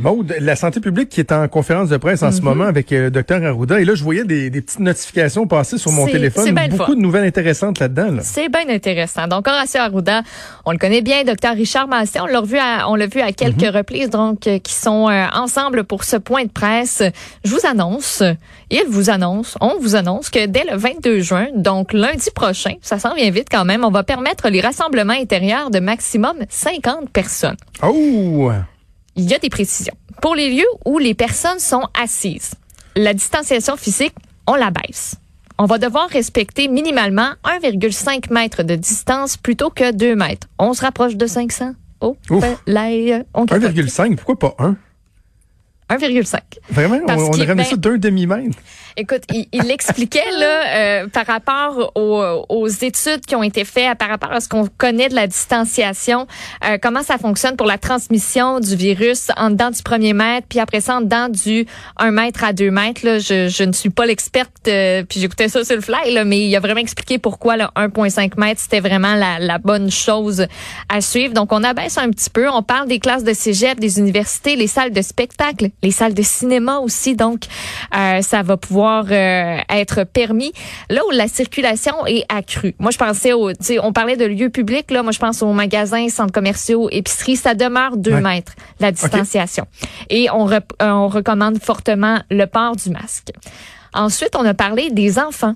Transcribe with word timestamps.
Maude, 0.00 0.34
la 0.40 0.56
santé 0.56 0.80
publique 0.80 1.08
qui 1.10 1.20
est 1.20 1.30
en 1.32 1.46
conférence 1.48 1.88
de 1.88 1.96
presse 1.96 2.22
en 2.22 2.32
ce 2.32 2.38
Mhm. 2.38 2.44
moment 2.44 2.64
avec 2.64 2.90
le 2.90 3.10
docteur 3.10 3.42
Arruda. 3.44 3.80
Et 3.80 3.84
là, 3.84 3.94
je 3.94 4.02
voyais 4.02 4.24
des, 4.24 4.48
des 4.50 4.60
petites 4.62 4.80
notifications 4.80 5.46
passer 5.46 5.78
sur 5.78 5.92
mon 5.92 6.06
téléphone. 6.06 6.46
le 6.46 6.76
Beaucoup 6.76 6.94
de 6.94 7.00
nouvelles 7.00 7.26
intéressantes 7.26 7.78
là-dedans. 7.78 8.10
Là. 8.12 8.22
C'est 8.22 8.48
bien 8.48 8.68
intéressant. 8.68 9.26
Donc, 9.28 9.46
Horacio 9.46 9.80
Arruda, 9.80 10.22
on 10.64 10.72
le 10.72 10.78
connaît 10.78 11.02
bien, 11.02 11.24
docteur 11.24 11.54
Richard 11.54 11.86
Massé, 11.88 12.18
on 12.20 12.26
l'a 12.26 12.40
vu 12.40 12.56
à, 12.58 12.88
on 12.88 12.94
l'a 12.94 13.06
vu 13.06 13.20
à 13.20 13.32
quelques 13.32 13.62
Mhm. 13.62 13.76
reprises, 13.76 14.10
donc, 14.10 14.46
euh, 14.46 14.58
qui 14.58 14.72
sont 14.74 15.08
euh, 15.08 15.26
ensemble 15.34 15.84
pour 15.84 16.04
ce 16.04 16.16
point 16.16 16.44
de 16.44 16.50
presse. 16.50 17.02
Je 17.44 17.50
vous 17.52 17.66
annonce, 17.68 18.22
il 18.70 18.84
vous 18.88 19.10
annonce, 19.10 19.56
on 19.60 19.76
vous 19.80 19.96
annonce 19.96 20.30
que 20.30 20.46
dès 20.46 20.64
le 20.70 20.76
22 20.76 21.20
juin, 21.20 21.48
donc 21.54 21.92
lundi 21.92 22.30
prochain, 22.34 22.74
ça 22.80 22.98
s'en 22.98 23.14
vient 23.14 23.30
vite 23.30 23.48
quand 23.50 23.64
même, 23.64 23.84
on 23.84 23.90
va 23.90 24.02
permettre 24.02 24.48
les 24.48 24.60
rassemblements 24.60 25.12
intérieurs 25.12 25.70
de 25.70 25.80
maximum 25.80 26.36
50 26.48 27.10
personnes. 27.10 27.56
Oh! 27.82 28.50
Il 29.20 29.28
y 29.28 29.34
a 29.34 29.38
des 29.38 29.50
précisions. 29.50 29.94
Pour 30.22 30.34
les 30.34 30.50
lieux 30.50 30.68
où 30.86 30.98
les 30.98 31.14
personnes 31.14 31.58
sont 31.58 31.82
assises, 32.00 32.54
la 32.96 33.12
distanciation 33.12 33.76
physique, 33.76 34.14
on 34.46 34.54
la 34.54 34.70
baisse. 34.70 35.16
On 35.58 35.66
va 35.66 35.76
devoir 35.76 36.08
respecter 36.08 36.68
minimalement 36.68 37.32
1,5 37.44 38.32
mètres 38.32 38.62
de 38.62 38.76
distance 38.76 39.36
plutôt 39.36 39.68
que 39.68 39.92
2 39.92 40.16
mètres. 40.16 40.46
On 40.58 40.72
se 40.72 40.80
rapproche 40.80 41.16
de 41.16 41.26
500. 41.26 41.74
Oh, 42.00 42.16
là, 42.66 42.88
on 43.34 43.44
capote. 43.44 43.72
1,5, 43.74 44.16
pourquoi 44.16 44.38
pas 44.38 44.54
1? 44.58 44.76
1,5. 45.90 46.38
Vraiment? 46.70 47.00
Parce 47.06 47.20
on 47.22 47.26
on 47.26 47.30
qu'il- 47.32 47.42
a 47.42 47.46
ramené 47.46 47.64
ben- 47.64 47.70
ça 47.70 47.76
d'un 47.76 47.98
demi-mètre. 47.98 48.56
Écoute, 48.96 49.22
il, 49.32 49.46
il 49.52 49.62
l'expliquait 49.62 50.30
là 50.38 51.02
euh, 51.04 51.06
par 51.08 51.24
rapport 51.26 51.92
aux, 51.94 52.44
aux 52.48 52.66
études 52.68 53.20
qui 53.26 53.36
ont 53.36 53.42
été 53.42 53.64
faites, 53.64 53.96
par 53.98 54.08
rapport 54.08 54.32
à 54.32 54.40
ce 54.40 54.48
qu'on 54.48 54.66
connaît 54.78 55.08
de 55.08 55.14
la 55.14 55.26
distanciation, 55.28 56.26
euh, 56.68 56.76
comment 56.82 57.02
ça 57.02 57.16
fonctionne 57.16 57.56
pour 57.56 57.66
la 57.68 57.78
transmission 57.78 58.58
du 58.60 58.74
virus 58.76 59.28
en 59.36 59.50
dedans 59.50 59.70
du 59.70 59.82
premier 59.82 60.12
mètre, 60.12 60.46
puis 60.48 60.58
après 60.58 60.80
ça 60.80 60.96
en 60.96 61.00
dedans 61.02 61.28
du 61.28 61.66
1 61.98 62.10
mètre 62.10 62.42
à 62.44 62.52
2 62.52 62.70
mètres. 62.70 63.02
Là, 63.04 63.18
je, 63.20 63.48
je 63.48 63.62
ne 63.62 63.72
suis 63.72 63.90
pas 63.90 64.06
l'experte, 64.06 64.50
euh, 64.68 65.04
puis 65.08 65.20
j'écoutais 65.20 65.48
ça 65.48 65.64
sur 65.64 65.76
le 65.76 65.82
fly, 65.82 66.12
là, 66.12 66.24
mais 66.24 66.40
il 66.48 66.56
a 66.56 66.60
vraiment 66.60 66.80
expliqué 66.80 67.18
pourquoi 67.18 67.56
le 67.56 67.64
1,5 67.76 68.32
mètres 68.38 68.60
c'était 68.60 68.80
vraiment 68.80 69.14
la, 69.14 69.38
la 69.38 69.58
bonne 69.58 69.90
chose 69.90 70.46
à 70.88 71.00
suivre. 71.00 71.32
Donc 71.32 71.52
on 71.52 71.62
abaisse 71.62 71.96
un 71.96 72.10
petit 72.10 72.28
peu. 72.30 72.48
On 72.50 72.62
parle 72.62 72.88
des 72.88 72.98
classes 72.98 73.24
de 73.24 73.32
cégep, 73.32 73.78
des 73.78 73.98
universités, 74.00 74.56
les 74.56 74.66
salles 74.66 74.92
de 74.92 75.02
spectacle, 75.02 75.70
les 75.82 75.90
salles 75.90 76.14
de 76.14 76.22
cinéma 76.22 76.78
aussi. 76.78 77.14
Donc 77.16 77.44
euh, 77.96 78.22
ça 78.22 78.42
va 78.42 78.56
pouvoir 78.56 79.06
euh, 79.10 79.58
être 79.68 80.04
permis. 80.04 80.52
Là 80.88 81.00
où 81.06 81.10
la 81.10 81.28
circulation 81.28 82.06
est 82.06 82.24
accrue. 82.28 82.74
Moi, 82.78 82.90
je 82.90 82.98
pensais 82.98 83.32
au, 83.32 83.50
tu 83.52 83.56
sais, 83.60 83.78
on 83.80 83.92
parlait 83.92 84.16
de 84.16 84.24
lieux 84.24 84.50
publics. 84.50 84.90
Là, 84.90 85.02
moi, 85.02 85.12
je 85.12 85.18
pense 85.18 85.42
aux 85.42 85.52
magasins, 85.52 86.08
centres 86.08 86.32
commerciaux, 86.32 86.88
épiceries. 86.90 87.36
Ça 87.36 87.54
demeure 87.54 87.96
deux 87.96 88.14
Ouais. 88.14 88.20
mètres 88.20 88.52
la 88.80 88.92
distanciation. 88.92 89.66
Et 90.08 90.28
on, 90.30 90.44
rep- 90.46 90.72
euh, 90.82 90.90
on 90.90 91.08
recommande 91.08 91.58
fortement 91.62 92.20
le 92.30 92.44
port 92.46 92.76
du 92.76 92.90
masque. 92.90 93.28
Ensuite, 93.94 94.36
on 94.36 94.44
a 94.44 94.54
parlé 94.54 94.90
des 94.90 95.18
enfants. 95.18 95.54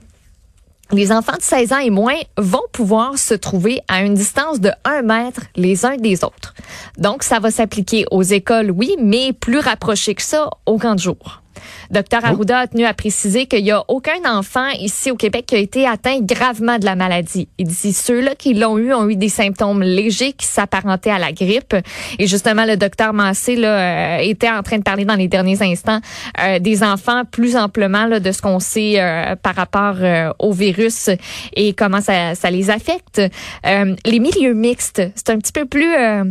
Les 0.93 1.13
enfants 1.13 1.37
de 1.37 1.43
16 1.43 1.73
ans 1.73 1.79
et 1.79 1.91
moins 1.91 2.19
vont 2.37 2.63
pouvoir 2.73 3.19
se 3.19 3.35
trouver 3.35 3.81
à 3.89 4.03
une 4.03 4.15
distance 4.15 4.61
de 4.61 4.71
1 4.85 5.03
mètre 5.03 5.43
les 5.57 5.87
uns 5.87 5.97
des 5.97 6.25
autres. 6.25 6.55
Donc, 6.99 7.23
ça 7.23 7.41
va 7.41 7.51
s'appliquer 7.51 8.05
aux 8.11 8.23
écoles, 8.23 8.71
oui, 8.71 8.95
mais 9.01 9.33
plus 9.33 9.59
rapproché 9.59 10.15
que 10.15 10.23
ça 10.23 10.51
au 10.67 10.77
de 10.77 10.99
jour. 10.99 11.44
Docteur 11.91 12.25
Arruda 12.25 12.61
a 12.61 12.67
tenu 12.67 12.85
à 12.85 12.95
préciser 12.95 13.47
qu'il 13.47 13.65
n'y 13.65 13.71
a 13.71 13.85
aucun 13.89 14.19
enfant 14.27 14.69
ici 14.81 15.11
au 15.11 15.17
Québec 15.17 15.47
qui 15.47 15.55
a 15.55 15.59
été 15.59 15.87
atteint 15.87 16.19
gravement 16.21 16.79
de 16.79 16.85
la 16.85 16.97
maladie. 16.97 17.49
Il 17.59 17.69
dit 17.69 17.93
ceux-là 17.93 18.35
qui 18.35 18.55
l'ont 18.55 18.79
eu 18.79 18.93
ont 18.93 19.09
eu 19.09 19.17
des 19.17 19.29
symptômes 19.29 19.83
légers 19.83 20.33
qui 20.33 20.47
s'apparentaient 20.47 21.11
à 21.11 21.19
la 21.19 21.33
grippe. 21.33 21.77
Et 22.19 22.27
justement, 22.27 22.65
le 22.65 22.77
docteur 22.77 23.13
Massé 23.13 23.57
là, 23.57 24.19
euh, 24.19 24.19
était 24.19 24.51
en 24.51 24.63
train 24.63 24.79
de 24.79 24.83
parler 24.83 25.05
dans 25.05 25.17
les 25.17 25.29
derniers 25.29 25.63
instants 25.63 26.01
euh, 26.43 26.59
des 26.59 26.83
enfants 26.83 27.23
plus 27.31 27.57
amplement 27.57 28.07
là, 28.07 28.21
de 28.21 28.33
ce 28.33 28.41
qu'on 28.43 28.61
sait 28.61 29.01
euh, 29.01 29.37
par 29.37 29.55
rapport 29.55 29.97
au 30.39 30.53
virus 30.53 31.11
et 31.55 31.73
comment 31.73 32.01
ça, 32.01 32.35
ça 32.35 32.51
les 32.51 32.71
affecte. 32.71 33.21
Les 33.65 34.19
milieux 34.19 34.55
mixtes, 34.55 35.03
c'est 35.15 35.31
un 35.31 35.39
petit 35.39 35.53
peu 35.53 35.65
plus 35.65 35.95
euh, 35.95 36.25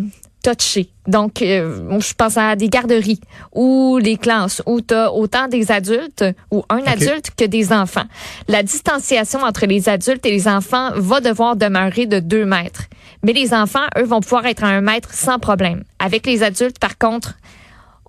touché. 0.44 0.90
Donc, 1.08 1.42
euh, 1.42 2.00
je 2.00 2.14
pense 2.14 2.38
à 2.38 2.56
des 2.56 2.70
garderies 2.70 3.20
ou 3.54 4.00
des 4.02 4.18
classes 4.18 4.62
où 4.66 4.82
tu 4.82 4.94
as 4.94 5.12
autant 5.12 5.48
des 5.48 5.72
adultes 5.72 6.24
ou 6.52 6.64
un 6.70 6.84
adulte 6.86 7.32
que 7.36 7.46
des 7.46 7.74
enfants. 7.74 8.06
La 8.48 8.64
distanciation 8.64 9.42
entre 9.42 9.66
les 9.66 9.90
adultes 9.90 10.26
et 10.26 10.32
les 10.32 10.48
enfants 10.48 10.92
va 10.96 11.22
devoir 11.22 11.56
demeurer 11.56 12.06
de 12.06 12.20
deux 12.20 12.46
mètres. 12.46 12.84
Mais 13.24 13.34
les 13.34 13.54
enfants, 13.54 13.86
eux, 13.98 14.04
vont 14.04 14.22
pouvoir 14.22 14.46
être 14.46 14.64
à 14.64 14.68
un 14.68 14.82
mètre 14.82 15.14
sans 15.14 15.40
problème. 15.40 15.84
Avec 16.00 16.26
les 16.26 16.44
adultes, 16.44 16.80
par 16.80 16.98
contre, 16.98 17.36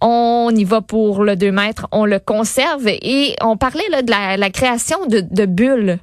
on 0.00 0.50
y 0.54 0.64
va 0.64 0.80
pour 0.80 1.24
le 1.24 1.36
2 1.36 1.50
mètres, 1.50 1.86
on 1.92 2.04
le 2.04 2.18
conserve 2.18 2.86
et 2.88 3.36
on 3.40 3.56
parlait 3.56 3.88
là, 3.90 4.02
de 4.02 4.10
la, 4.10 4.36
la 4.36 4.50
création 4.50 5.06
de, 5.06 5.20
de 5.20 5.46
bulles 5.46 5.98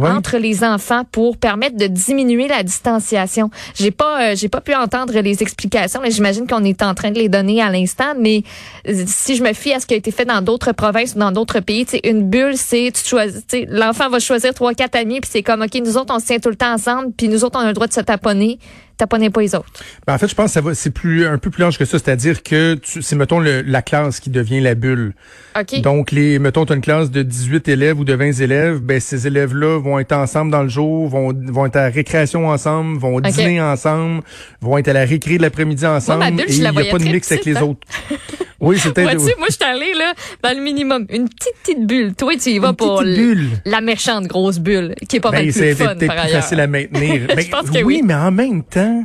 Entre 0.00 0.38
les 0.38 0.64
enfants 0.64 1.02
pour 1.10 1.36
permettre 1.36 1.76
de 1.76 1.86
diminuer 1.86 2.48
la 2.48 2.62
distanciation. 2.62 3.50
J'ai 3.74 3.90
pas 3.90 4.32
euh, 4.32 4.34
j'ai 4.36 4.48
pas 4.48 4.60
pu 4.60 4.74
entendre 4.74 5.18
les 5.20 5.42
explications, 5.42 6.00
mais 6.02 6.10
j'imagine 6.10 6.46
qu'on 6.46 6.64
est 6.64 6.82
en 6.82 6.94
train 6.94 7.10
de 7.10 7.18
les 7.18 7.28
donner 7.28 7.60
à 7.60 7.70
l'instant, 7.70 8.14
mais 8.18 8.42
euh, 8.88 9.04
si 9.06 9.36
je 9.36 9.42
me 9.42 9.52
fie 9.52 9.72
à 9.72 9.80
ce 9.80 9.86
qui 9.86 9.94
a 9.94 9.96
été 9.96 10.10
fait 10.10 10.24
dans 10.24 10.40
d'autres 10.42 10.72
provinces 10.72 11.14
ou 11.14 11.18
dans 11.18 11.32
d'autres 11.32 11.60
pays, 11.60 11.84
c'est 11.88 12.06
une 12.06 12.28
bulle, 12.28 12.56
c'est 12.56 12.90
tu 12.92 13.04
choisis 13.04 13.42
l'enfant 13.68 14.08
va 14.08 14.18
choisir 14.18 14.54
trois 14.54 14.74
quatre 14.74 14.96
amis 14.96 15.20
puis 15.20 15.30
c'est 15.32 15.42
comme 15.42 15.62
OK, 15.62 15.74
nous 15.74 15.96
autres 15.96 16.14
on 16.14 16.18
se 16.18 16.26
tient 16.26 16.38
tout 16.38 16.50
le 16.50 16.56
temps 16.56 16.72
ensemble, 16.72 17.12
puis 17.16 17.28
nous 17.28 17.44
autres 17.44 17.58
on 17.58 17.62
a 17.62 17.68
le 17.68 17.74
droit 17.74 17.86
de 17.86 17.92
se 17.92 18.00
taponner, 18.00 18.58
taponnez 18.96 19.30
pas 19.30 19.40
les 19.40 19.54
autres. 19.54 19.66
Ben, 20.06 20.14
en 20.14 20.18
fait, 20.18 20.28
je 20.28 20.34
pense 20.34 20.46
que 20.46 20.52
ça 20.52 20.60
va, 20.60 20.74
c'est 20.74 20.90
plus, 20.90 21.26
un 21.26 21.38
peu 21.38 21.50
plus 21.50 21.60
large 21.62 21.78
que 21.78 21.84
ça. 21.84 21.98
C'est-à-dire 21.98 22.42
que 22.42 22.74
tu- 22.74 23.02
c'est, 23.02 23.16
mettons, 23.16 23.40
le- 23.40 23.62
la 23.62 23.82
classe 23.82 24.20
qui 24.20 24.30
devient 24.30 24.60
la 24.60 24.74
bulle. 24.74 25.14
OK. 25.58 25.80
Donc, 25.80 26.10
les, 26.12 26.38
mettons, 26.38 26.64
tu 26.66 26.72
as 26.72 26.76
une 26.76 26.82
classe 26.82 27.10
de 27.10 27.22
18 27.22 27.68
élèves 27.68 27.98
ou 27.98 28.04
de 28.04 28.14
20 28.14 28.40
élèves, 28.40 28.78
ben, 28.78 29.00
ces 29.00 29.26
élèves-là 29.26 29.78
vont 29.78 29.98
être 29.98 30.12
ensemble 30.12 30.50
dans 30.50 30.62
le 30.62 30.68
jour, 30.68 31.08
vont, 31.08 31.32
vont 31.34 31.66
être 31.66 31.76
à 31.76 31.82
la 31.82 31.88
récréation 31.90 32.48
ensemble, 32.48 32.98
vont 32.98 33.20
dîner 33.20 33.60
ensemble, 33.60 34.22
vont 34.60 34.78
être 34.78 34.88
à 34.88 34.92
la 34.92 35.04
récré 35.04 35.36
de 35.36 35.42
l'après-midi 35.42 35.86
ensemble. 35.86 36.20
ma 36.20 36.30
bulle, 36.30 36.44
et 36.48 36.54
il 36.54 36.60
n'y 36.60 36.66
a 36.66 36.72
pas 36.72 36.98
de 36.98 37.04
mix 37.04 37.30
avec 37.32 37.44
les 37.44 37.56
hein. 37.56 37.62
autres. 37.62 37.86
Oui, 38.62 38.78
peut-être. 38.82 39.02
Vois-tu, 39.18 39.38
moi, 39.38 39.48
je 39.50 39.54
suis 39.54 39.64
allée, 39.64 39.92
là, 39.94 40.14
dans 40.42 40.56
le 40.56 40.62
minimum. 40.62 41.04
Une 41.10 41.28
petite, 41.28 41.52
petite 41.62 41.86
bulle. 41.86 42.14
Toi, 42.14 42.32
tu 42.40 42.50
y 42.50 42.58
vas 42.58 42.68
Une 42.70 42.76
pour 42.76 43.00
petite 43.00 43.16
bulle. 43.16 43.48
la 43.66 43.80
méchante 43.80 44.26
grosse 44.28 44.58
bulle, 44.60 44.94
qui 45.08 45.16
est 45.16 45.20
pas 45.20 45.30
Ben, 45.32 45.44
mal 45.44 45.52
plus 45.52 45.74
fun, 45.74 45.94
par 46.06 46.18
ailleurs. 46.18 46.40
facile 46.42 46.60
à 46.60 46.66
maintenir. 46.68 47.26
Ben, 47.26 47.40
Je 47.44 47.50
pense 47.50 47.68
que 47.70 47.78
oui, 47.78 47.82
oui. 47.84 48.02
mais 48.04 48.14
en 48.14 48.30
même 48.30 48.62
temps, 48.62 49.04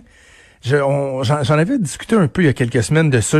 j'en 0.63 1.23
avais 1.57 1.79
discuté 1.79 2.16
un 2.16 2.28
peu 2.28 2.44
il 2.44 2.45
y 2.45 2.50
a 2.50 2.53
quelques 2.53 2.84
semaines 2.84 3.09
de 3.09 3.19
ça. 3.19 3.40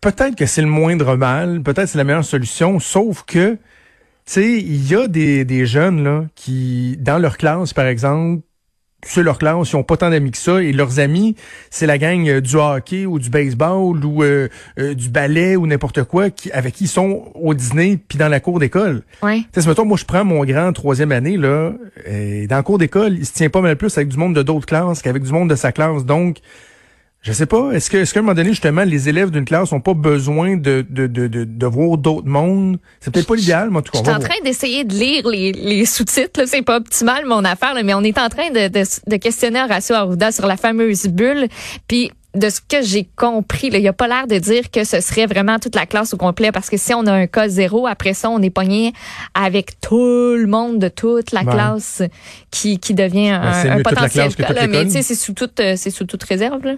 Peut-être 0.00 0.34
que 0.34 0.46
c'est 0.46 0.62
le 0.62 0.66
moindre 0.68 1.14
mal, 1.16 1.62
peut-être 1.62 1.82
que 1.84 1.86
c'est 1.90 1.98
la 1.98 2.04
meilleure 2.04 2.24
solution, 2.24 2.80
sauf 2.80 3.22
que, 3.24 3.52
tu 3.54 3.58
sais, 4.24 4.52
il 4.54 4.88
y 4.90 4.96
a 4.96 5.06
des, 5.08 5.44
des 5.44 5.64
jeunes 5.66 6.02
là 6.02 6.24
qui, 6.34 6.96
dans 6.98 7.18
leur 7.18 7.36
classe, 7.38 7.72
par 7.72 7.86
exemple, 7.86 8.42
c'est 9.06 9.22
leur 9.22 9.38
classe, 9.38 9.70
ils 9.70 9.76
ont 9.76 9.82
pas 9.82 9.96
tant 9.96 10.10
d'amis 10.10 10.30
que 10.30 10.38
ça, 10.38 10.62
et 10.62 10.72
leurs 10.72 10.98
amis, 10.98 11.36
c'est 11.70 11.86
la 11.86 11.98
gang 11.98 12.28
euh, 12.28 12.40
du 12.40 12.56
hockey 12.56 13.06
ou 13.06 13.18
du 13.18 13.30
baseball 13.30 14.04
ou 14.04 14.22
euh, 14.22 14.48
euh, 14.78 14.94
du 14.94 15.08
ballet 15.08 15.56
ou 15.56 15.66
n'importe 15.66 16.04
quoi, 16.04 16.30
qui, 16.30 16.50
avec 16.52 16.74
qui 16.74 16.84
ils 16.84 16.88
sont 16.88 17.24
au 17.34 17.54
dîner 17.54 17.98
puis 18.08 18.18
dans 18.18 18.28
la 18.28 18.40
cour 18.40 18.58
d'école. 18.58 19.02
Ouais. 19.22 19.42
Tu 19.52 19.60
sais, 19.60 19.68
mettons, 19.68 19.84
moi, 19.84 19.96
je 19.96 20.04
prends 20.04 20.24
mon 20.24 20.44
grand 20.44 20.72
troisième 20.72 21.12
année, 21.12 21.36
là, 21.36 21.72
euh, 22.08 22.46
dans 22.46 22.56
le 22.56 22.62
cours 22.62 22.78
d'école, 22.78 23.14
il 23.18 23.26
se 23.26 23.32
tient 23.32 23.50
pas 23.50 23.60
mal 23.60 23.76
plus 23.76 23.96
avec 23.96 24.08
du 24.08 24.16
monde 24.16 24.34
de 24.34 24.42
d'autres 24.42 24.66
classes 24.66 25.02
qu'avec 25.02 25.22
du 25.22 25.32
monde 25.32 25.50
de 25.50 25.56
sa 25.56 25.72
classe. 25.72 26.04
Donc, 26.04 26.38
je 27.26 27.32
sais 27.32 27.46
pas, 27.46 27.72
est-ce 27.72 27.90
que, 27.90 27.96
est-ce 27.96 28.14
qu'à 28.14 28.20
un 28.20 28.22
moment 28.22 28.34
donné, 28.34 28.50
justement, 28.50 28.84
les 28.84 29.08
élèves 29.08 29.30
d'une 29.30 29.44
classe 29.44 29.72
ont 29.72 29.80
pas 29.80 29.94
besoin 29.94 30.56
de, 30.56 30.86
de, 30.88 31.06
de, 31.08 31.26
de, 31.26 31.42
de 31.44 31.66
voir 31.66 31.98
d'autres 31.98 32.28
mondes? 32.28 32.78
C'est 33.00 33.12
peut-être 33.12 33.26
pas 33.26 33.34
l'idéal, 33.34 33.70
mais 33.70 33.78
en 33.78 33.82
tout 33.82 33.90
cas, 33.92 33.98
Je 33.98 34.02
on 34.02 34.04
suis 34.04 34.14
en 34.14 34.20
train 34.20 34.40
d'essayer 34.44 34.84
de 34.84 34.94
lire 34.94 35.26
les, 35.28 35.50
les 35.52 35.84
sous-titres. 35.86 36.42
C'est 36.46 36.62
pas 36.62 36.76
optimal, 36.76 37.26
mon 37.26 37.44
affaire, 37.44 37.74
là, 37.74 37.82
mais 37.82 37.94
on 37.94 38.02
est 38.02 38.16
en 38.18 38.28
train 38.28 38.50
de, 38.50 38.68
de, 38.68 38.84
de 39.08 39.16
questionner 39.16 39.60
Horacio 39.60 39.94
Arruda 39.96 40.30
sur 40.30 40.46
la 40.46 40.56
fameuse 40.56 41.06
bulle. 41.08 41.48
Puis, 41.88 42.12
de 42.34 42.50
ce 42.50 42.60
que 42.60 42.82
j'ai 42.82 43.08
compris, 43.16 43.70
là, 43.70 43.78
il 43.78 43.88
a 43.88 43.94
pas 43.94 44.08
l'air 44.08 44.26
de 44.26 44.38
dire 44.38 44.70
que 44.70 44.84
ce 44.84 45.00
serait 45.00 45.24
vraiment 45.24 45.58
toute 45.58 45.74
la 45.74 45.86
classe 45.86 46.12
au 46.12 46.18
complet, 46.18 46.52
parce 46.52 46.68
que 46.68 46.76
si 46.76 46.92
on 46.92 47.06
a 47.06 47.12
un 47.12 47.26
cas 47.26 47.48
zéro, 47.48 47.86
après 47.86 48.12
ça, 48.12 48.28
on 48.28 48.42
est 48.42 48.50
pogné 48.50 48.92
avec 49.32 49.80
tout 49.80 49.96
le 50.36 50.46
monde 50.46 50.78
de 50.78 50.88
toute 50.88 51.32
la 51.32 51.40
Ouais. 51.44 51.52
classe 51.52 52.02
qui, 52.50 52.78
qui 52.78 52.92
devient 52.92 53.30
un, 53.30 53.52
c'est 53.62 53.68
un 53.70 53.80
potentiel 53.82 54.34
cas. 54.34 54.52
là. 54.52 54.66
Mais 54.66 54.84
tu 54.84 54.90
sais, 54.90 55.02
c'est 55.02 55.14
sous 55.14 55.32
toute, 55.32 55.58
euh, 55.60 55.74
c'est 55.76 55.90
sous 55.90 56.04
toute 56.04 56.22
réserve. 56.24 56.62
Là. 56.62 56.74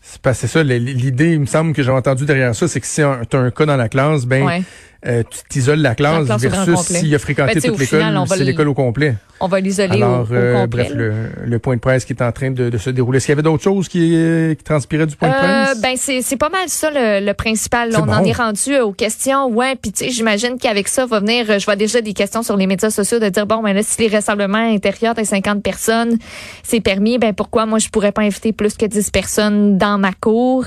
C'est 0.00 0.46
ça, 0.46 0.62
l'idée, 0.62 1.32
il 1.32 1.40
me 1.40 1.46
semble 1.46 1.72
que 1.72 1.82
j'ai 1.82 1.90
entendu 1.90 2.24
derrière 2.24 2.54
ça, 2.54 2.68
c'est 2.68 2.80
que 2.80 2.86
si 2.86 3.02
tu 3.30 3.36
as 3.36 3.40
un 3.40 3.50
cas 3.50 3.66
dans 3.66 3.76
la 3.76 3.88
classe, 3.88 4.26
ben. 4.26 4.62
Euh, 5.06 5.22
tu 5.30 5.38
t'isoles 5.48 5.80
la 5.80 5.94
classe, 5.94 6.26
La 6.28 6.36
versus 6.36 6.78
s'il 6.80 7.14
a 7.14 7.18
fréquenté 7.18 7.54
Ben, 7.54 7.60
toute 7.62 7.78
l'école, 7.78 8.02
c'est 8.28 8.38
le- 8.38 8.44
l'école 8.44 8.68
au 8.68 8.74
complet. 8.74 9.14
On 9.40 9.46
va 9.46 9.60
l'isoler 9.60 9.90
au, 10.02 10.04
Alors, 10.04 10.28
au 10.28 10.34
euh, 10.34 10.62
complet. 10.62 10.82
bref, 10.84 10.92
le, 10.96 11.12
le 11.46 11.58
point 11.60 11.76
de 11.76 11.80
presse 11.80 12.04
qui 12.04 12.12
est 12.12 12.22
en 12.22 12.32
train 12.32 12.50
de, 12.50 12.70
de 12.70 12.78
se 12.78 12.90
dérouler. 12.90 13.18
Est-ce 13.18 13.26
qu'il 13.26 13.32
y 13.32 13.34
avait 13.34 13.42
d'autres 13.42 13.62
choses 13.62 13.86
qui, 13.88 14.14
euh, 14.16 14.54
qui 14.54 14.64
transpiraient 14.64 15.06
du 15.06 15.14
point 15.14 15.28
de 15.28 15.34
Euh, 15.34 15.64
presse? 15.74 15.80
ben 15.80 15.94
c'est 15.96 16.36
pas 16.36 16.48
mal 16.48 16.68
ça 16.68 16.90
le, 16.90 17.24
le 17.24 17.34
principal. 17.34 17.90
On 17.96 18.08
en 18.08 18.24
est 18.24 18.32
rendu 18.32 18.76
aux 18.80 18.90
questions. 18.92 19.46
Ouais, 19.46 19.76
puis 19.76 19.92
tu 19.92 20.04
sais, 20.06 20.10
j'imagine 20.10 20.58
qu'avec 20.58 20.88
ça 20.88 21.06
va 21.06 21.20
venir. 21.20 21.58
Je 21.60 21.64
vois 21.64 21.76
déjà 21.76 22.00
des 22.00 22.14
questions 22.14 22.42
sur 22.42 22.56
les 22.56 22.66
médias 22.66 22.90
sociaux 22.90 23.20
de 23.20 23.28
dire 23.28 23.46
bon, 23.46 23.62
ben 23.62 23.72
là, 23.74 23.82
si 23.84 24.00
les 24.02 24.08
rassemblements 24.08 24.58
intérieurs 24.74 25.14
de 25.14 25.22
50 25.22 25.62
personnes 25.62 26.18
c'est 26.64 26.80
permis, 26.80 27.18
ben 27.18 27.32
pourquoi 27.32 27.64
moi 27.66 27.78
je 27.78 27.88
pourrais 27.90 28.10
pas 28.12 28.22
inviter 28.22 28.52
plus 28.52 28.74
que 28.76 28.86
10 28.86 29.10
personnes 29.10 29.78
dans 29.78 29.98
ma 29.98 30.12
cour? 30.12 30.64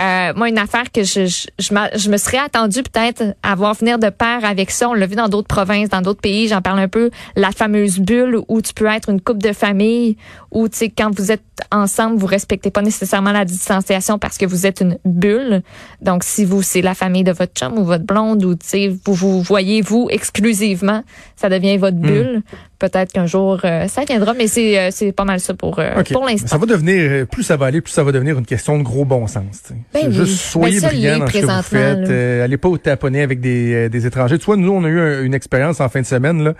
Euh, 0.00 0.32
Moi, 0.34 0.48
une 0.48 0.58
affaire 0.58 0.90
que 0.90 1.02
je 1.02 1.26
je, 1.26 1.46
je, 1.58 1.68
je 1.98 2.10
me 2.10 2.16
serais 2.16 2.38
attendue 2.38 2.82
peut-être 2.82 3.22
à 3.42 3.54
voir 3.74 3.98
venir 3.98 3.98
de 3.98 4.08
pair 4.08 4.44
avec 4.44 4.70
ça. 4.70 4.88
On 4.88 4.94
l'a 4.94 5.06
vu 5.06 5.16
dans 5.16 5.28
d'autres 5.28 5.48
provinces, 5.48 5.88
dans 5.88 6.02
d'autres 6.02 6.20
pays. 6.20 6.48
J'en 6.48 6.62
parle 6.62 6.78
un 6.78 6.88
peu. 6.88 7.10
La 7.36 7.50
fameuse 7.50 7.98
bulle 7.98 8.40
où 8.48 8.60
tu 8.62 8.72
peux 8.74 8.86
être 8.86 9.08
une 9.10 9.20
couple 9.20 9.40
de 9.40 9.52
famille 9.52 10.16
où 10.50 10.68
tu 10.68 10.78
sais 10.78 10.88
quand 10.88 11.14
vous 11.14 11.32
êtes 11.32 11.42
ensemble, 11.70 12.18
vous 12.18 12.26
respectez 12.26 12.70
pas 12.70 12.82
nécessairement 12.82 13.32
la 13.32 13.44
distanciation 13.44 14.18
parce 14.18 14.38
que 14.38 14.46
vous 14.46 14.66
êtes 14.66 14.80
une 14.80 14.98
bulle. 15.04 15.62
Donc 16.00 16.24
si 16.24 16.44
vous 16.44 16.62
c'est 16.62 16.82
la 16.82 16.94
famille 16.94 17.24
de 17.24 17.32
votre 17.32 17.52
chum 17.54 17.78
ou 17.78 17.84
votre 17.84 18.04
blonde 18.04 18.44
ou 18.44 18.54
tu 18.54 18.66
sais 18.66 18.96
vous 19.04 19.14
vous 19.14 19.42
voyez 19.42 19.82
vous 19.82 20.08
exclusivement, 20.10 21.02
ça 21.36 21.48
devient 21.48 21.76
votre 21.76 21.96
bulle. 21.96 22.42
Peut-être 22.78 23.12
qu'un 23.12 23.26
jour 23.26 23.60
euh, 23.64 23.86
ça 23.88 24.02
viendra, 24.04 24.34
mais 24.34 24.46
c'est 24.48 24.78
euh, 24.78 24.88
c'est 24.90 25.12
pas 25.12 25.24
mal 25.24 25.38
ça 25.40 25.54
pour 25.54 25.78
euh, 25.78 26.02
pour 26.12 26.26
l'instant. 26.26 26.48
Ça 26.48 26.58
va 26.58 26.66
devenir, 26.66 26.96
euh, 27.10 27.24
plus 27.24 27.42
ça 27.44 27.56
va 27.56 27.66
aller, 27.66 27.80
plus 27.80 27.92
ça 27.92 28.02
va 28.02 28.12
devenir 28.12 28.38
une 28.38 28.44
question 28.46 28.76
de 28.78 28.82
gros 28.82 29.04
bon 29.04 29.26
sens. 29.26 29.62
Ben 29.92 30.02
oui. 30.08 30.12
Juste 30.12 30.40
soyez 30.40 30.80
Ben 30.80 30.90
l'est 30.90 31.18
dans 31.18 31.26
ce 31.28 31.32
que 31.32 31.46
vous 31.46 31.62
faites. 31.62 32.08
Euh, 32.10 32.44
allez 32.44 32.56
pas 32.56 32.68
au 32.68 32.76
taponner 32.78 33.22
avec 33.22 33.40
des, 33.40 33.72
euh, 33.74 33.88
des 33.88 34.06
étrangers. 34.06 34.38
Tu 34.38 34.44
vois, 34.46 34.56
nous, 34.56 34.72
on 34.72 34.84
a 34.84 34.88
eu 34.88 34.98
un- 35.00 35.22
une 35.22 35.34
expérience 35.34 35.80
en 35.80 35.88
fin 35.88 36.00
de 36.00 36.06
semaine, 36.06 36.42
là, 36.42 36.54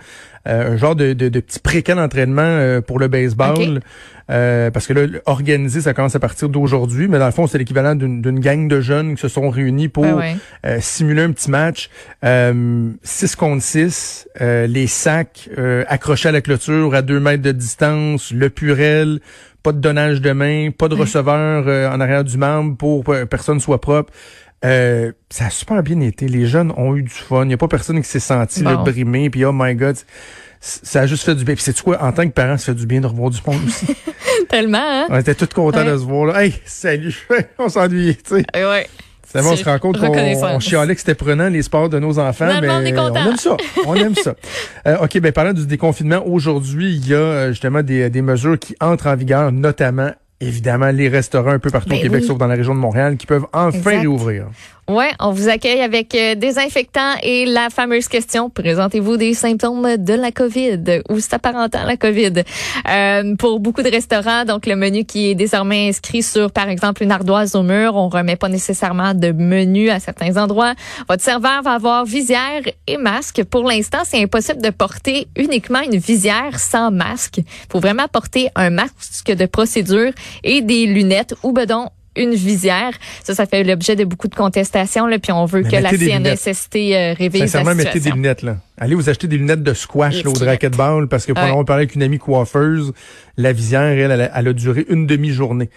euh, 0.47 0.73
un 0.73 0.77
genre 0.77 0.95
de, 0.95 1.13
de, 1.13 1.29
de 1.29 1.39
petit 1.39 1.59
précan 1.59 1.95
d'entraînement 1.95 2.41
euh, 2.43 2.81
pour 2.81 2.99
le 2.99 3.07
baseball. 3.07 3.81
Euh, 4.31 4.71
parce 4.71 4.87
que 4.87 4.93
là, 4.93 5.19
organisé, 5.27 5.81
ça 5.81 5.93
commence 5.93 6.15
à 6.15 6.19
partir 6.19 6.49
d'aujourd'hui, 6.49 7.07
mais 7.07 7.19
dans 7.19 7.27
le 7.27 7.31
fond, 7.31 7.45
c'est 7.45 7.59
l'équivalent 7.59 7.93
d'une 7.93 8.23
d'une 8.23 8.39
gang 8.39 8.67
de 8.67 8.81
jeunes 8.81 9.15
qui 9.15 9.21
se 9.21 9.27
sont 9.27 9.51
réunis 9.51 9.87
pour 9.87 10.03
ouais. 10.03 10.35
euh, 10.65 10.79
simuler 10.81 11.21
un 11.21 11.31
petit 11.31 11.51
match. 11.51 11.89
6 12.23 13.35
contre 13.35 13.61
6, 13.61 14.27
les 14.39 14.87
sacs 14.87 15.49
euh, 15.57 15.83
accrochés 15.87 16.29
à 16.29 16.31
la 16.31 16.41
clôture 16.41 16.95
à 16.95 17.01
2 17.01 17.19
mètres 17.19 17.43
de 17.43 17.51
distance, 17.51 18.31
le 18.31 18.49
purel, 18.49 19.19
pas 19.65 19.71
de 19.71 19.79
donnage 19.79 20.21
de 20.21 20.31
main, 20.31 20.69
pas 20.69 20.87
de 20.87 20.95
receveur 20.95 21.65
euh, 21.67 21.89
en 21.89 21.99
arrière 21.99 22.23
du 22.23 22.37
membre 22.37 22.77
pour 22.77 23.03
que 23.03 23.23
personne 23.23 23.59
soit 23.59 23.81
propre. 23.81 24.13
Euh, 24.65 25.11
ça 25.29 25.45
a 25.45 25.49
super 25.49 25.81
bien 25.83 25.99
été. 26.01 26.27
Les 26.27 26.45
jeunes 26.47 26.73
ont 26.77 26.95
eu 26.95 27.03
du 27.03 27.09
fun. 27.09 27.43
Il 27.43 27.47
n'y 27.49 27.53
a 27.53 27.57
pas 27.57 27.67
personne 27.67 28.01
qui 28.01 28.07
s'est 28.09 28.19
senti 28.19 28.63
Bon. 28.63 28.71
là, 28.71 28.77
brimé. 28.77 29.29
Puis 29.29 29.45
oh 29.45 29.51
my 29.53 29.75
God, 29.75 29.95
ça 30.59 31.01
a 31.01 31.05
juste 31.07 31.23
fait 31.23 31.35
du 31.35 31.43
bien. 31.45 31.55
Puis 31.55 31.63
c'est 31.63 31.79
quoi, 31.81 32.01
en 32.03 32.11
tant 32.11 32.23
que 32.25 32.33
parent, 32.33 32.57
ça 32.57 32.65
fait 32.67 32.75
du 32.75 32.85
bien 32.87 33.01
de 33.01 33.07
revoir 33.07 33.29
du 33.29 33.39
monde 33.45 33.61
aussi? 33.67 33.85
Tellement 34.49 34.77
hein? 34.81 35.07
On 35.09 35.17
était 35.17 35.35
tous 35.35 35.47
contents 35.53 35.79
Ouais. 35.85 35.91
de 35.91 35.97
se 35.97 36.03
voir. 36.03 36.25
Là. 36.27 36.43
Hey, 36.43 36.55
salut! 36.65 37.15
on 37.59 37.69
s'ennuyait, 37.69 38.15
tu 38.15 38.37
sais. 38.37 38.45
Euh, 38.55 38.71
ouais. 38.71 38.87
Finalement, 39.27 39.51
on 39.51 39.55
C'est 39.57 39.63
se 39.63 39.69
rend 39.69 39.79
compte 39.79 39.99
qu'on 39.99 40.07
on 40.45 40.59
chialait 40.59 40.93
que 40.93 41.01
c'était 41.01 41.15
prenant 41.15 41.49
les 41.49 41.61
sports 41.63 41.89
de 41.89 41.99
nos 41.99 42.19
enfants, 42.19 42.47
le 42.47 42.61
mais 42.61 42.93
on 42.97 43.07
content. 43.09 43.29
aime 43.31 43.37
ça. 43.37 43.57
On 43.85 43.95
aime 43.95 44.15
ça. 44.15 44.35
Euh, 44.87 44.97
OK, 45.01 45.19
ben 45.19 45.31
parlant 45.31 45.51
du 45.53 45.65
déconfinement, 45.65 46.23
aujourd'hui, 46.27 46.93
il 46.95 47.07
y 47.07 47.13
a 47.15 47.17
euh, 47.17 47.49
justement 47.49 47.81
des, 47.81 48.09
des 48.11 48.21
mesures 48.21 48.57
qui 48.59 48.75
entrent 48.79 49.07
en 49.07 49.15
vigueur, 49.15 49.51
notamment 49.51 50.11
évidemment 50.41 50.91
les 50.91 51.07
restaurants 51.09 51.51
un 51.51 51.59
peu 51.59 51.69
partout 51.69 51.89
Ben 51.89 51.97
au 51.97 52.01
Québec, 52.01 52.21
oui. 52.21 52.27
sauf 52.27 52.37
dans 52.37 52.47
la 52.47 52.55
région 52.55 52.75
de 52.75 52.79
Montréal, 52.79 53.17
qui 53.17 53.25
peuvent 53.25 53.47
enfin 53.53 53.69
Exact. 53.91 53.99
réouvrir. 54.01 54.47
Ouais, 54.87 55.13
on 55.19 55.31
vous 55.31 55.49
accueille 55.49 55.81
avec 55.81 56.13
euh, 56.13 56.35
des 56.35 56.59
infectants 56.59 57.15
et 57.23 57.47
la 57.47 57.71
fameuse 57.71 58.07
question 58.07 58.51
présentez-vous 58.51 59.17
des 59.17 59.33
symptômes 59.33 59.97
de 59.97 60.13
la 60.13 60.31
Covid 60.31 61.01
ou 61.09 61.19
s'apparentant 61.19 61.79
à 61.79 61.85
la 61.85 61.97
Covid? 61.97 62.43
Euh, 62.87 63.35
pour 63.35 63.59
beaucoup 63.59 63.81
de 63.81 63.89
restaurants, 63.89 64.45
donc 64.45 64.67
le 64.67 64.75
menu 64.75 65.03
qui 65.03 65.31
est 65.31 65.33
désormais 65.33 65.89
inscrit 65.89 66.21
sur 66.21 66.51
par 66.51 66.69
exemple 66.69 67.01
une 67.01 67.11
ardoise 67.11 67.55
au 67.55 67.63
mur, 67.63 67.95
on 67.95 68.09
remet 68.09 68.35
pas 68.35 68.47
nécessairement 68.47 69.15
de 69.15 69.31
menu 69.31 69.89
à 69.89 69.99
certains 69.99 70.37
endroits. 70.37 70.75
Votre 71.09 71.23
serveur 71.23 71.63
va 71.63 71.71
avoir 71.71 72.05
visière 72.05 72.61
et 72.85 72.97
masque. 72.97 73.43
Pour 73.43 73.63
l'instant, 73.63 74.03
c'est 74.03 74.21
impossible 74.21 74.61
de 74.61 74.69
porter 74.69 75.27
uniquement 75.35 75.81
une 75.81 75.97
visière 75.97 76.59
sans 76.59 76.91
masque. 76.91 77.39
faut 77.71 77.79
vraiment 77.79 78.07
porter 78.07 78.49
un 78.53 78.69
masque 78.69 79.31
de 79.31 79.47
procédure 79.47 80.11
et 80.43 80.61
des 80.61 80.85
lunettes 80.85 81.33
ou 81.41 81.53
bedon 81.53 81.89
une 82.15 82.33
visière. 82.33 82.91
Ça, 83.23 83.35
ça 83.35 83.45
fait 83.45 83.63
l'objet 83.63 83.95
de 83.95 84.03
beaucoup 84.05 84.27
de 84.27 84.35
contestations, 84.35 85.07
là, 85.07 85.19
puis 85.19 85.31
on 85.31 85.45
veut 85.45 85.61
Mais 85.63 85.69
que 85.69 85.75
la 85.75 85.91
mettez 85.91 85.97
des 85.97 86.11
CNSST 86.11 86.75
euh, 86.75 87.13
révise 87.17 87.41
la 87.41 87.47
Sincèrement, 87.47 87.75
mettez 87.75 87.83
des 87.85 87.91
situation. 87.99 88.15
lunettes, 88.15 88.41
là. 88.41 88.57
Allez 88.77 88.95
vous 88.95 89.09
acheter 89.09 89.27
des 89.27 89.37
lunettes 89.37 89.63
de 89.63 89.73
squash, 89.73 90.23
là, 90.23 90.29
au 90.29 90.33
racquetball, 90.45 91.07
parce 91.07 91.25
que 91.25 91.31
pour 91.33 91.43
Ouais. 91.43 91.49
avoir 91.49 91.65
parlé 91.65 91.83
avec 91.83 91.95
une 91.95 92.03
amie 92.03 92.17
coiffeuse, 92.19 92.93
la 93.37 93.51
visière, 93.53 93.81
elle, 93.81 94.31
elle 94.33 94.47
a 94.47 94.53
duré 94.53 94.85
une 94.89 95.07
demi-journée. 95.07 95.69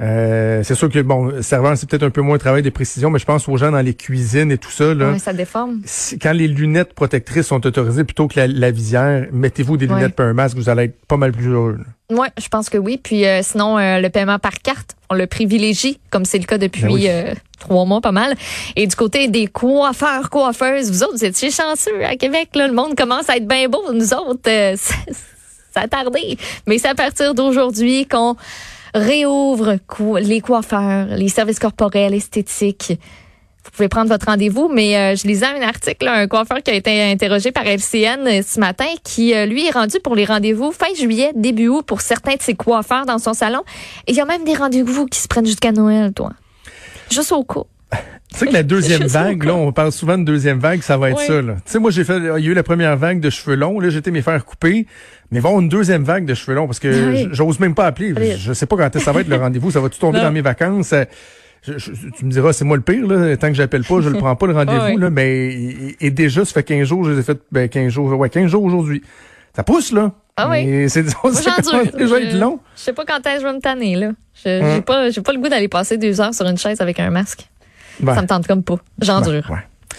Euh, 0.00 0.62
c'est 0.62 0.74
sûr 0.74 0.90
que, 0.90 0.98
bon, 1.00 1.42
serveur, 1.42 1.76
c'est 1.76 1.88
peut-être 1.88 2.02
un 2.02 2.10
peu 2.10 2.20
moins 2.20 2.36
de 2.36 2.40
travail 2.40 2.62
de 2.62 2.68
précision, 2.70 3.08
mais 3.08 3.18
je 3.18 3.24
pense 3.24 3.48
aux 3.48 3.56
gens 3.56 3.70
dans 3.72 3.80
les 3.80 3.94
cuisines 3.94 4.52
et 4.52 4.58
tout 4.58 4.70
ça, 4.70 4.92
là. 4.92 5.12
Ouais, 5.12 5.18
ça 5.18 5.32
déforme. 5.32 5.80
Quand 6.20 6.32
les 6.32 6.48
lunettes 6.48 6.92
protectrices 6.92 7.46
sont 7.46 7.64
autorisées 7.66 8.04
plutôt 8.04 8.28
que 8.28 8.38
la, 8.38 8.46
la 8.46 8.70
visière, 8.70 9.26
mettez-vous 9.32 9.76
des 9.78 9.86
lunettes 9.86 10.18
et 10.20 10.22
un 10.22 10.34
masque, 10.34 10.56
vous 10.56 10.68
allez 10.68 10.84
être 10.84 11.06
pas 11.06 11.16
mal 11.16 11.32
plus 11.32 11.48
heureux. 11.48 11.78
là. 11.78 12.16
Ouais, 12.16 12.28
je 12.40 12.46
pense 12.48 12.68
que 12.68 12.78
oui. 12.78 13.00
Puis 13.02 13.26
euh, 13.26 13.40
sinon, 13.42 13.78
euh, 13.78 13.98
le 13.98 14.08
paiement 14.10 14.38
par 14.38 14.52
carte, 14.62 14.94
on 15.10 15.14
le 15.14 15.26
privilégie, 15.26 15.98
comme 16.10 16.24
c'est 16.24 16.38
le 16.38 16.44
cas 16.44 16.58
depuis 16.58 16.82
Ben 16.82 16.92
oui. 16.92 17.06
euh, 17.08 17.34
trois 17.58 17.84
mois, 17.84 18.00
pas 18.00 18.12
mal. 18.12 18.34
Et 18.76 18.86
du 18.86 18.94
côté 18.94 19.26
des 19.28 19.46
coiffeurs, 19.48 20.30
coiffeuses, 20.30 20.90
vous 20.92 21.02
autres, 21.02 21.16
vous 21.16 21.24
étiez 21.24 21.50
chanceux 21.50 22.04
à 22.04 22.14
Québec. 22.16 22.50
Là, 22.54 22.68
le 22.68 22.74
monde 22.74 22.94
commence 22.96 23.28
à 23.28 23.36
être 23.38 23.48
bien 23.48 23.68
beau. 23.68 23.82
Nous 23.92 24.12
autres, 24.14 24.48
euh, 24.48 24.74
ça, 24.76 24.94
ça 25.74 25.80
a 25.80 25.88
tardé. 25.88 26.36
Mais 26.68 26.78
c'est 26.78 26.88
à 26.88 26.94
partir 26.94 27.34
d'aujourd'hui 27.34 28.06
qu'on 28.06 28.36
réouvre 28.96 29.78
les 30.18 30.40
coiffeurs, 30.40 31.06
les 31.08 31.28
services 31.28 31.58
corporels, 31.58 32.14
esthétiques. 32.14 32.98
Vous 33.64 33.70
pouvez 33.72 33.88
prendre 33.88 34.08
votre 34.08 34.26
rendez-vous, 34.26 34.70
mais 34.72 34.96
euh, 34.96 35.16
je 35.16 35.26
lisais 35.26 35.46
un 35.46 35.60
article, 35.60 36.06
un 36.06 36.28
coiffeur 36.28 36.62
qui 36.62 36.70
a 36.70 36.74
été 36.74 37.02
interrogé 37.02 37.50
par 37.50 37.64
LCN 37.64 38.26
euh, 38.26 38.42
ce 38.42 38.60
matin, 38.60 38.86
qui 39.02 39.34
euh, 39.34 39.44
lui 39.44 39.66
est 39.66 39.72
rendu 39.72 39.98
pour 39.98 40.14
les 40.14 40.24
rendez-vous 40.24 40.70
fin 40.70 40.94
juillet, 40.94 41.32
début 41.34 41.68
août 41.68 41.84
pour 41.84 42.00
certains 42.00 42.36
de 42.36 42.42
ses 42.42 42.54
coiffeurs 42.54 43.06
dans 43.06 43.18
son 43.18 43.34
salon. 43.34 43.62
Et 44.06 44.12
il 44.12 44.16
y 44.16 44.20
a 44.20 44.24
même 44.24 44.44
des 44.44 44.54
rendez-vous 44.54 45.06
qui 45.06 45.18
se 45.18 45.26
prennent 45.26 45.46
jusqu'à 45.46 45.72
Noël, 45.72 46.12
toi. 46.12 46.30
Juste 47.10 47.32
au 47.32 47.42
coup. 47.42 47.64
Tu 48.32 48.38
sais 48.40 48.46
que 48.46 48.52
la 48.52 48.62
deuxième 48.64 49.06
vague, 49.06 49.44
là, 49.44 49.54
on 49.54 49.72
parle 49.72 49.92
souvent 49.92 50.18
de 50.18 50.24
deuxième 50.24 50.58
vague, 50.58 50.82
ça 50.82 50.96
va 50.98 51.10
être 51.10 51.18
Oui. 51.18 51.26
ça. 51.26 51.40
Tu 51.42 51.48
sais, 51.66 51.78
moi, 51.78 51.90
j'ai 51.90 52.04
fait, 52.04 52.18
il 52.18 52.24
y 52.24 52.28
a 52.48 52.50
eu 52.50 52.54
la 52.54 52.62
première 52.62 52.96
vague 52.96 53.20
de 53.20 53.30
cheveux 53.30 53.56
longs, 53.56 53.80
là, 53.80 53.88
j'ai 53.88 53.98
été 53.98 54.10
mes 54.10 54.22
faire 54.22 54.44
couper, 54.44 54.86
mais 55.30 55.40
va 55.40 55.48
avoir 55.48 55.62
une 55.62 55.68
deuxième 55.68 56.02
vague 56.04 56.24
de 56.26 56.34
cheveux 56.34 56.54
longs, 56.56 56.66
parce 56.66 56.80
que 56.80 57.10
oui. 57.10 57.28
j'ose 57.32 57.60
même 57.60 57.74
pas 57.74 57.86
appeler. 57.86 58.36
Je 58.36 58.52
sais 58.52 58.66
pas 58.66 58.76
quand 58.76 58.84
est-ce 58.86 58.98
que 58.98 59.00
ça 59.00 59.12
va 59.12 59.20
être 59.20 59.28
le 59.28 59.36
rendez-vous, 59.36 59.70
ça 59.70 59.80
va-tu 59.80 59.98
tomber 59.98 60.18
Non. 60.18 60.24
dans 60.24 60.32
mes 60.32 60.42
vacances? 60.42 60.92
Je- 61.62 61.78
je- 61.78 61.90
tu 62.16 62.24
me 62.24 62.30
diras, 62.30 62.52
c'est 62.52 62.64
moi 62.64 62.76
le 62.76 62.82
pire, 62.82 63.06
là, 63.06 63.36
tant 63.36 63.48
que 63.48 63.54
j'appelle 63.54 63.82
pas, 63.82 64.00
je 64.00 64.08
le 64.08 64.18
prends 64.18 64.36
pas 64.36 64.46
le 64.46 64.52
rendez-vous, 64.54 64.98
là, 64.98 65.10
mais, 65.10 65.46
et, 65.48 65.96
et 66.06 66.10
déjà, 66.10 66.44
ça 66.44 66.52
fait 66.52 66.62
15 66.62 66.86
jours, 66.86 67.04
je 67.04 67.12
les 67.12 67.18
ai 67.20 67.22
fait, 67.22 67.38
ben, 67.50 67.68
15 67.68 67.88
jours, 67.92 68.12
ouais, 68.18 68.28
15 68.30 68.50
jours 68.50 68.62
aujourd'hui. 68.62 69.02
Ça 69.54 69.64
pousse, 69.64 69.90
là. 69.92 70.12
Ah 70.36 70.50
oui. 70.50 70.88
C'est, 70.90 71.02
déjà 71.02 71.16
être 71.24 72.30
Je- 72.32 72.36
long. 72.38 72.60
Je 72.76 72.82
sais 72.82 72.92
pas 72.92 73.04
quand 73.06 73.16
est-ce 73.26 73.36
que 73.36 73.40
je 73.40 73.46
vais 73.46 73.52
me 73.54 73.60
tanner, 73.60 73.96
là. 73.96 74.10
Je- 74.44 74.60
Hum. 74.62 74.74
J'ai 74.74 74.82
pas, 74.82 75.10
j'ai 75.10 75.22
pas 75.22 75.32
le 75.32 75.38
goût 75.40 75.48
d'aller 75.48 75.66
passer 75.68 75.96
deux 75.96 76.20
heures 76.20 76.34
sur 76.34 76.46
une 76.46 76.58
chaise 76.58 76.80
avec 76.82 77.00
un 77.00 77.08
masque. 77.10 77.48
Ben, 78.00 78.14
Ça 78.14 78.22
me 78.22 78.26
tente 78.26 78.46
comme 78.46 78.62
pas. 78.62 78.76
J'endure. 79.00 79.48
ouais. 79.50 79.58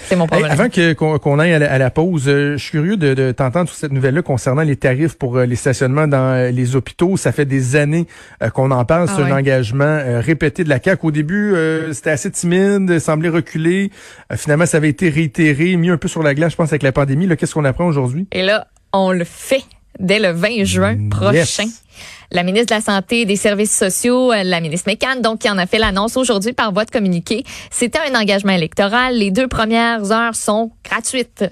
C'est 0.10 0.16
mon 0.16 0.26
Hey, 0.26 0.30
problème. 0.30 0.52
avant 0.52 0.70
que- 0.70 0.94
qu'on 0.94 1.18
qu'on 1.18 1.40
aille 1.40 1.54
à 1.54 1.60
la, 1.60 1.72
à 1.72 1.78
la 1.80 1.90
pause, 1.90 2.26
euh, 2.28 2.52
je 2.56 2.58
suis 2.62 2.72
curieux 2.72 2.98
de, 2.98 3.16
de 3.16 3.32
t'entendre 3.32 3.68
sur 3.68 3.76
cette 3.78 3.92
nouvelle-là 3.92 4.22
concernant 4.22 4.62
les 4.62 4.76
tarifs 4.76 5.18
pour 5.18 5.38
euh, 5.38 5.46
les 5.48 5.56
stationnements 5.56 6.08
dans 6.08 6.34
euh, 6.36 6.52
les 6.52 6.76
hôpitaux. 6.76 7.18
Ça 7.18 7.32
fait 7.32 7.46
des 7.46 7.76
années 7.76 8.06
qu'on 8.54 8.70
en 8.70 8.86
parle. 8.86 9.08
Ah 9.10 9.14
C'est 9.16 9.24
un 9.24 9.36
engagement 9.36 10.00
répété 10.20 10.64
de 10.64 10.70
la 10.70 10.80
CAQ. 10.80 11.08
Au 11.08 11.12
début, 11.12 11.56
c'était 11.94 12.12
assez 12.12 12.30
timide, 12.30 13.00
semblait 13.00 13.30
reculer. 13.30 13.90
Finalement, 14.36 14.68
ça 14.68 14.78
avait 14.78 14.90
été 14.90 15.10
réitéré, 15.10 15.76
mis 15.78 15.90
un 15.90 15.98
peu 15.98 16.08
sur 16.08 16.22
la 16.22 16.36
glace, 16.36 16.52
je 16.52 16.58
pense, 16.58 16.70
avec 16.70 16.84
la 16.84 16.92
pandémie. 16.92 17.26
Là, 17.26 17.36
Qu'est-ce 17.36 17.56
qu'on 17.56 17.66
apprend 17.66 17.88
aujourd'hui? 17.88 18.28
Et 18.32 18.44
là, 18.44 18.68
on 18.94 19.12
le 19.12 19.24
fait 19.24 19.64
dès 20.00 20.20
le 20.20 20.32
20 20.32 20.64
juin 20.64 20.96
Yes. 20.98 21.10
prochain. 21.10 21.70
La 22.32 22.44
ministre 22.44 22.68
de 22.68 22.76
la 22.76 22.82
Santé 22.82 23.22
et 23.22 23.26
des 23.26 23.38
Services 23.38 23.76
sociaux, 23.76 24.34
euh, 24.34 24.44
la 24.44 24.60
ministre 24.60 24.90
Mécan, 24.90 25.22
donc, 25.22 25.40
qui 25.40 25.50
en 25.50 25.58
a 25.58 25.66
fait 25.66 25.80
l'annonce 25.80 26.18
aujourd'hui 26.18 26.52
par 26.52 26.74
voie 26.74 26.84
de 26.84 26.92
communiqué. 26.92 27.44
C'était 27.72 28.00
un 28.00 28.20
engagement 28.20 28.52
électoral. 28.52 29.16
Les 29.16 29.32
deux 29.32 29.48
premières 29.48 30.12
heures 30.12 30.36
sont 30.36 30.72
gratuites. 30.84 31.46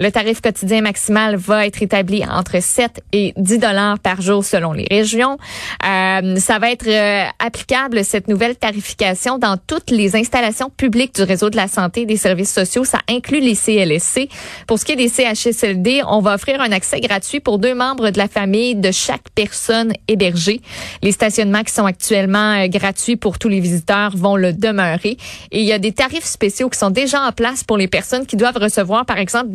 Le 0.00 0.10
tarif 0.10 0.40
quotidien 0.40 0.80
maximal 0.80 1.36
va 1.36 1.66
être 1.66 1.80
établi 1.80 2.24
entre 2.24 2.60
7 2.60 3.00
et 3.12 3.32
10 3.36 3.58
dollars 3.58 4.00
par 4.00 4.20
jour 4.20 4.44
selon 4.44 4.72
les 4.72 4.88
régions. 4.90 5.38
Euh, 5.86 6.34
ça 6.36 6.58
va 6.58 6.72
être 6.72 6.88
euh, 6.88 7.28
applicable, 7.38 8.04
cette 8.04 8.26
nouvelle 8.26 8.56
tarification, 8.56 9.38
dans 9.38 9.56
toutes 9.56 9.92
les 9.92 10.16
installations 10.16 10.68
publiques 10.68 11.14
du 11.14 11.22
réseau 11.22 11.48
de 11.48 11.54
la 11.54 11.68
santé 11.68 12.00
et 12.00 12.06
des 12.06 12.16
services 12.16 12.52
sociaux. 12.52 12.84
Ça 12.84 12.98
inclut 13.08 13.38
les 13.38 13.54
CLSC. 13.54 14.28
Pour 14.66 14.80
ce 14.80 14.84
qui 14.84 14.92
est 14.92 14.96
des 14.96 15.08
CHSLD, 15.08 16.02
on 16.08 16.20
va 16.20 16.34
offrir 16.34 16.60
un 16.60 16.72
accès 16.72 16.98
gratuit 16.98 17.38
pour 17.38 17.60
deux 17.60 17.76
membres 17.76 18.10
de 18.10 18.18
la 18.18 18.26
famille 18.26 18.74
de 18.74 18.90
chaque 18.90 19.30
personne 19.36 19.92
hébergée. 20.08 20.60
Les 21.02 21.12
stationnements 21.12 21.62
qui 21.62 21.72
sont 21.72 21.86
actuellement 21.86 22.54
euh, 22.54 22.66
gratuits 22.66 23.14
pour 23.14 23.38
tous 23.38 23.48
les 23.48 23.60
visiteurs 23.60 24.16
vont 24.16 24.34
le 24.34 24.52
demeurer. 24.52 25.18
Et 25.52 25.60
il 25.60 25.66
y 25.66 25.72
a 25.72 25.78
des 25.78 25.92
tarifs 25.92 26.24
spéciaux 26.24 26.68
qui 26.68 26.80
sont 26.80 26.90
déjà 26.90 27.22
en 27.22 27.30
place 27.30 27.62
pour 27.62 27.78
les 27.78 27.86
personnes 27.86 28.26
qui 28.26 28.34
doivent 28.36 28.56
recevoir, 28.56 29.06
par 29.06 29.18
exemple, 29.18 29.50
de 29.50 29.54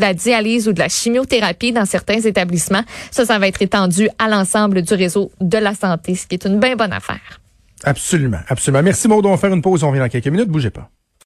ou 0.68 0.74
de 0.74 0.80
la 0.80 0.90
chimiothérapie 0.90 1.72
dans 1.72 1.86
certains 1.86 2.22
établissements. 2.22 2.84
Ça, 3.12 3.26
ça 3.26 3.40
va 3.40 3.48
être 3.48 3.62
étendu 3.62 4.10
à 4.18 4.30
l'ensemble 4.30 4.82
du 4.82 4.94
réseau 4.94 5.32
de 5.42 5.58
la 5.58 5.74
santé, 5.74 6.16
ce 6.16 6.28
qui 6.28 6.36
est 6.36 6.46
une 6.46 6.60
bien 6.60 6.76
bonne 6.76 6.94
affaire. 6.94 7.40
Absolument, 7.84 8.40
absolument. 8.48 8.84
Merci 8.84 9.08
Maud, 9.08 9.26
on 9.26 9.32
va 9.32 9.38
faire 9.38 9.54
une 9.54 9.62
pause, 9.62 9.84
on 9.84 9.90
revient 9.90 10.00
dans 10.00 10.10
quelques 10.10 10.28
minutes, 10.28 10.50
bougez 10.50 10.70
pas. 10.70 10.90